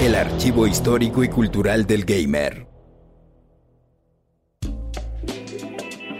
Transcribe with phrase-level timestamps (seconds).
[0.00, 2.71] El archivo histórico y cultural del gamer.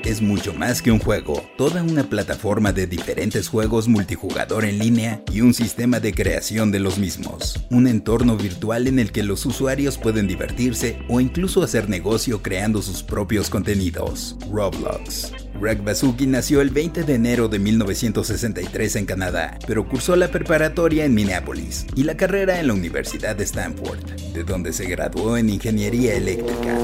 [0.05, 5.23] Es mucho más que un juego, toda una plataforma de diferentes juegos multijugador en línea
[5.33, 7.65] y un sistema de creación de los mismos.
[7.71, 12.83] Un entorno virtual en el que los usuarios pueden divertirse o incluso hacer negocio creando
[12.83, 14.37] sus propios contenidos.
[14.51, 15.33] Roblox.
[15.61, 21.05] Greg Basuki nació el 20 de enero de 1963 en Canadá, pero cursó la preparatoria
[21.05, 24.01] en Minneapolis y la carrera en la Universidad de Stanford,
[24.33, 26.77] de donde se graduó en ingeniería eléctrica.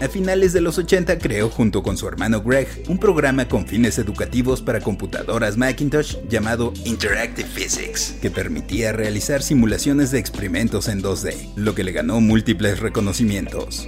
[0.00, 3.98] A finales de los 80 creó junto con su hermano Greg un programa con fines
[3.98, 11.54] educativos para computadoras Macintosh llamado Interactive Physics, que permitía realizar simulaciones de experimentos en 2D,
[11.56, 13.86] lo que le ganó múltiples reconocimientos.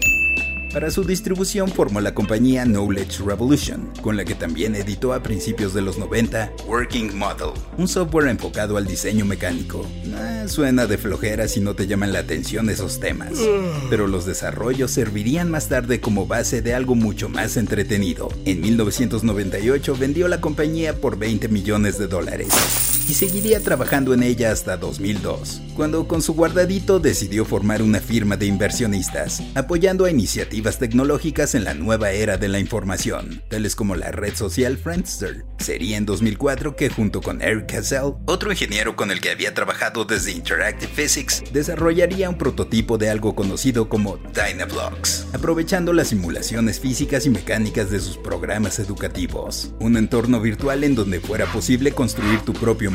[0.72, 5.72] Para su distribución formó la compañía Knowledge Revolution, con la que también editó a principios
[5.72, 9.86] de los 90 Working Model, un software enfocado al diseño mecánico.
[10.14, 13.32] Ah, suena de flojera si no te llaman la atención esos temas,
[13.88, 18.28] pero los desarrollos servirían más tarde como base de algo mucho más entretenido.
[18.44, 24.52] En 1998 vendió la compañía por 20 millones de dólares y seguiría trabajando en ella
[24.52, 30.78] hasta 2002, cuando con su guardadito decidió formar una firma de inversionistas, apoyando a iniciativas
[30.78, 35.44] tecnológicas en la nueva era de la información, tales como la red social Friendster.
[35.58, 40.04] Sería en 2004 que junto con Eric Cassell, otro ingeniero con el que había trabajado
[40.04, 47.26] desde Interactive Physics, desarrollaría un prototipo de algo conocido como Dynablocks, aprovechando las simulaciones físicas
[47.26, 52.52] y mecánicas de sus programas educativos, un entorno virtual en donde fuera posible construir tu
[52.52, 52.88] propio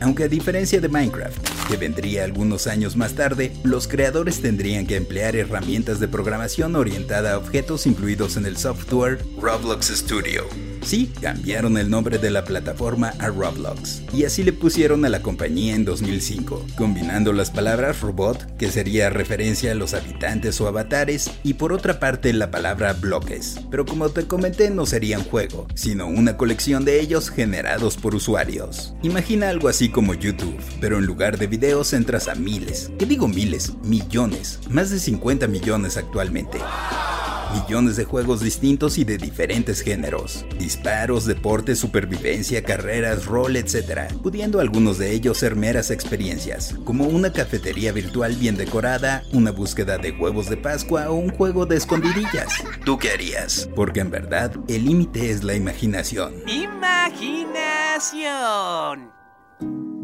[0.00, 4.96] aunque a diferencia de Minecraft, que vendría algunos años más tarde, los creadores tendrían que
[4.96, 10.71] emplear herramientas de programación orientada a objetos incluidos en el software Roblox Studio.
[10.82, 15.22] Sí, cambiaron el nombre de la plataforma a Roblox, y así le pusieron a la
[15.22, 21.30] compañía en 2005, combinando las palabras robot, que sería referencia a los habitantes o avatares,
[21.44, 23.60] y por otra parte la palabra bloques.
[23.70, 28.14] Pero como te comenté, no sería un juego, sino una colección de ellos generados por
[28.14, 28.94] usuarios.
[29.02, 33.28] Imagina algo así como YouTube, pero en lugar de videos entras a miles, ¿qué digo
[33.28, 33.72] miles?
[33.84, 36.58] Millones, más de 50 millones actualmente
[37.52, 40.44] millones de juegos distintos y de diferentes géneros.
[40.58, 44.12] Disparos, deportes, supervivencia, carreras, rol, etc.
[44.22, 49.98] Pudiendo algunos de ellos ser meras experiencias, como una cafetería virtual bien decorada, una búsqueda
[49.98, 52.64] de huevos de Pascua o un juego de escondidillas.
[52.84, 53.68] ¿Tú qué harías?
[53.74, 56.34] Porque en verdad, el límite es la imaginación.
[56.46, 57.62] Imaginación.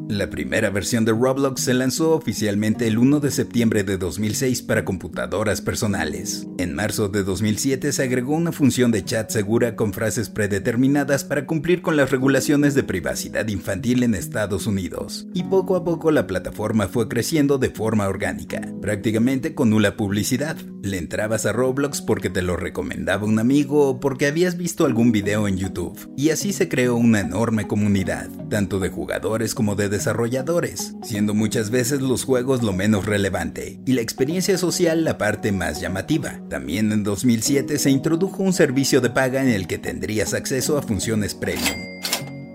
[0.09, 4.83] La primera versión de Roblox se lanzó oficialmente el 1 de septiembre de 2006 para
[4.83, 6.47] computadoras personales.
[6.57, 11.45] En marzo de 2007 se agregó una función de chat segura con frases predeterminadas para
[11.45, 15.27] cumplir con las regulaciones de privacidad infantil en Estados Unidos.
[15.35, 20.57] Y poco a poco la plataforma fue creciendo de forma orgánica, prácticamente con nula publicidad.
[20.83, 25.13] Le entrabas a Roblox porque te lo recomendaba un amigo o porque habías visto algún
[25.13, 26.11] video en YouTube.
[26.17, 31.71] Y así se creó una enorme comunidad, tanto de jugadores como de desarrolladores, siendo muchas
[31.71, 36.41] veces los juegos lo menos relevante y la experiencia social la parte más llamativa.
[36.49, 40.83] También en 2007 se introdujo un servicio de paga en el que tendrías acceso a
[40.83, 41.88] funciones premium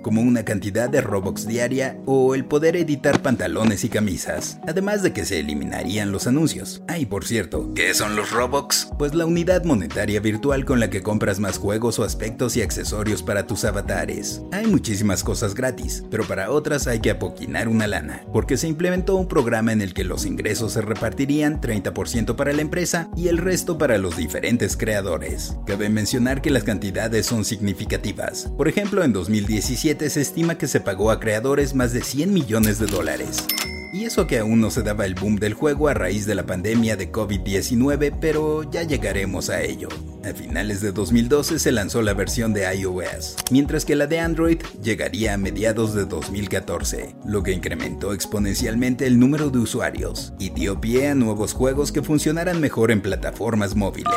[0.04, 5.14] como una cantidad de Robux diaria o el poder editar pantalones y camisas, además de
[5.14, 6.84] que se eliminarían los anuncios.
[6.88, 8.90] Ah, y por cierto, ¿qué son los Robux?
[9.00, 13.24] Pues la unidad monetaria virtual con la que compras más juegos o aspectos y accesorios
[13.24, 14.44] para tus avatares.
[14.52, 19.16] Hay muchísimas cosas gratis, pero para otras hay que apoquinar una lana, porque se implementó
[19.16, 23.38] un programa en el que los ingresos se repartirían 30% para la empresa y el
[23.38, 25.56] resto para los diferentes creadores.
[25.66, 28.52] Cabe mencionar que las cantidades son significativas.
[28.58, 32.80] Por ejemplo, en 2017 se estima que se pagó a creadores más de 100 millones
[32.80, 33.46] de dólares.
[33.94, 36.48] Y eso que aún no se daba el boom del juego a raíz de la
[36.48, 39.88] pandemia de COVID-19, pero ya llegaremos a ello.
[40.26, 44.60] A finales de 2012 se lanzó la versión de iOS, mientras que la de Android
[44.82, 50.82] llegaría a mediados de 2014, lo que incrementó exponencialmente el número de usuarios y dio
[50.82, 54.10] pie a nuevos juegos que funcionaran mejor en plataformas móviles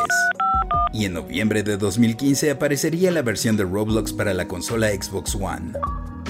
[0.92, 5.72] y en noviembre de 2015 aparecería la versión de Roblox para la consola Xbox One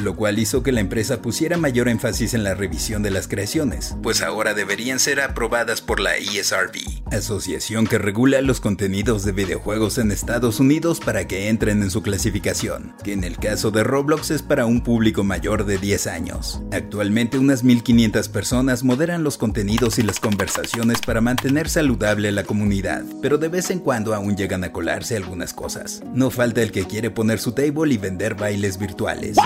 [0.01, 3.97] lo cual hizo que la empresa pusiera mayor énfasis en la revisión de las creaciones,
[4.03, 9.99] pues ahora deberían ser aprobadas por la ESRB, asociación que regula los contenidos de videojuegos
[9.99, 14.31] en Estados Unidos para que entren en su clasificación, que en el caso de Roblox
[14.31, 16.63] es para un público mayor de 10 años.
[16.73, 23.05] Actualmente unas 1500 personas moderan los contenidos y las conversaciones para mantener saludable la comunidad,
[23.23, 26.03] pero de vez en cuando aún llegan a colarse algunas cosas.
[26.13, 29.37] No falta el que quiere poner su table y vender bailes virtuales,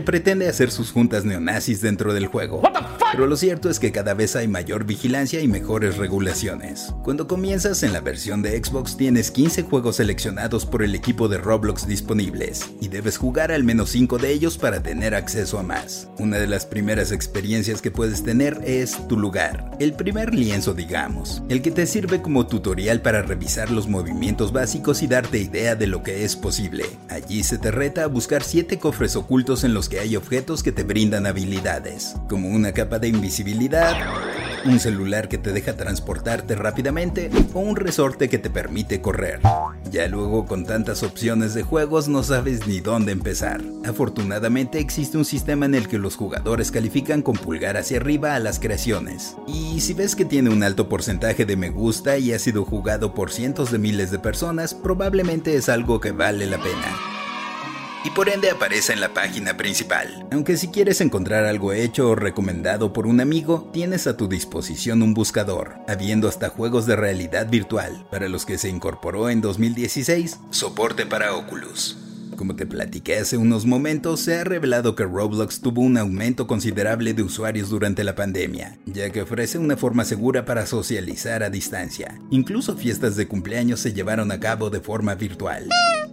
[0.00, 2.62] pretende hacer sus juntas neonazis dentro del juego.
[3.10, 6.94] Pero lo cierto es que cada vez hay mayor vigilancia y mejores regulaciones.
[7.02, 11.38] Cuando comienzas en la versión de Xbox tienes 15 juegos seleccionados por el equipo de
[11.38, 16.08] Roblox disponibles, y debes jugar al menos 5 de ellos para tener acceso a más.
[16.18, 21.42] Una de las primeras experiencias que puedes tener es tu lugar, el primer lienzo digamos,
[21.48, 25.86] el que te sirve como tutorial para revisar los movimientos básicos y darte idea de
[25.86, 26.84] lo que es posible.
[27.08, 30.72] Allí se te reta a buscar 7 cofres ocultos en los que hay objetos que
[30.72, 33.96] te brindan habilidades, como una capa de invisibilidad,
[34.64, 39.40] un celular que te deja transportarte rápidamente o un resorte que te permite correr.
[39.90, 43.62] Ya luego con tantas opciones de juegos no sabes ni dónde empezar.
[43.84, 48.40] Afortunadamente existe un sistema en el que los jugadores califican con pulgar hacia arriba a
[48.40, 49.36] las creaciones.
[49.46, 53.14] Y si ves que tiene un alto porcentaje de me gusta y ha sido jugado
[53.14, 57.17] por cientos de miles de personas, probablemente es algo que vale la pena
[58.04, 60.26] y por ende aparece en la página principal.
[60.32, 65.02] Aunque si quieres encontrar algo hecho o recomendado por un amigo, tienes a tu disposición
[65.02, 70.38] un buscador, habiendo hasta juegos de realidad virtual, para los que se incorporó en 2016
[70.50, 72.07] soporte para Oculus.
[72.38, 77.12] Como te platiqué hace unos momentos, se ha revelado que Roblox tuvo un aumento considerable
[77.12, 82.20] de usuarios durante la pandemia, ya que ofrece una forma segura para socializar a distancia.
[82.30, 85.68] Incluso fiestas de cumpleaños se llevaron a cabo de forma virtual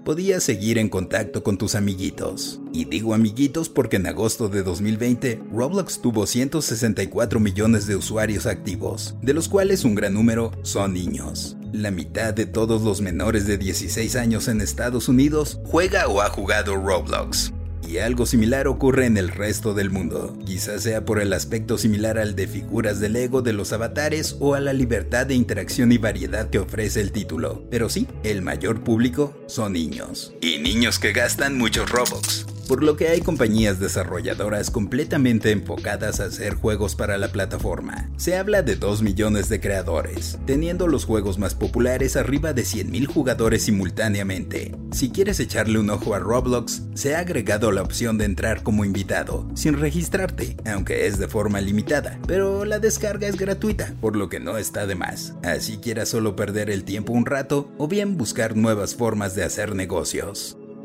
[0.06, 2.62] podías seguir en contacto con tus amiguitos.
[2.72, 9.16] Y digo amiguitos porque en agosto de 2020 Roblox tuvo 164 millones de usuarios activos,
[9.24, 11.58] de los cuales un gran número son niños.
[11.76, 16.30] La mitad de todos los menores de 16 años en Estados Unidos juega o ha
[16.30, 17.52] jugado Roblox.
[17.86, 20.38] Y algo similar ocurre en el resto del mundo.
[20.46, 24.56] Quizás sea por el aspecto similar al de figuras de Lego de los avatares o
[24.56, 27.66] a la libertad de interacción y variedad que ofrece el título.
[27.70, 30.34] Pero sí, el mayor público son niños.
[30.40, 36.26] Y niños que gastan muchos Robux por lo que hay compañías desarrolladoras completamente enfocadas a
[36.26, 38.10] hacer juegos para la plataforma.
[38.18, 43.06] Se habla de 2 millones de creadores, teniendo los juegos más populares arriba de 100.000
[43.08, 44.76] jugadores simultáneamente.
[44.92, 48.86] Si quieres echarle un ojo a Roblox, se ha agregado la opción de entrar como
[48.86, 54.30] invitado, sin registrarte, aunque es de forma limitada, pero la descarga es gratuita, por lo
[54.30, 55.34] que no está de más.
[55.44, 59.76] Así quieras solo perder el tiempo un rato o bien buscar nuevas formas de hacer
[59.76, 60.58] negocios.